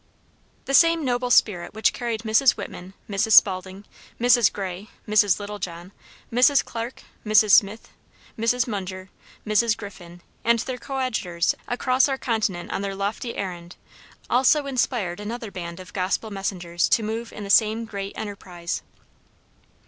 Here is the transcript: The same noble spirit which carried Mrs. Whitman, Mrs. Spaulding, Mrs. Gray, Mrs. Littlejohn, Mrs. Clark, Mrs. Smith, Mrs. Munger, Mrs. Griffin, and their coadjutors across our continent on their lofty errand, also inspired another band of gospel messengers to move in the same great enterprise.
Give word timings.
The 0.65 0.73
same 0.73 1.05
noble 1.05 1.29
spirit 1.29 1.75
which 1.75 1.93
carried 1.93 2.21
Mrs. 2.21 2.53
Whitman, 2.53 2.95
Mrs. 3.07 3.33
Spaulding, 3.33 3.85
Mrs. 4.19 4.51
Gray, 4.51 4.89
Mrs. 5.07 5.39
Littlejohn, 5.39 5.91
Mrs. 6.33 6.65
Clark, 6.65 7.03
Mrs. 7.23 7.51
Smith, 7.51 7.87
Mrs. 8.35 8.67
Munger, 8.67 9.11
Mrs. 9.45 9.77
Griffin, 9.77 10.21
and 10.43 10.57
their 10.61 10.79
coadjutors 10.79 11.53
across 11.67 12.09
our 12.09 12.17
continent 12.17 12.71
on 12.71 12.81
their 12.81 12.95
lofty 12.95 13.35
errand, 13.35 13.75
also 14.27 14.65
inspired 14.65 15.19
another 15.19 15.51
band 15.51 15.79
of 15.79 15.93
gospel 15.93 16.31
messengers 16.31 16.89
to 16.89 17.03
move 17.03 17.31
in 17.31 17.43
the 17.43 17.51
same 17.51 17.85
great 17.85 18.17
enterprise. 18.17 18.81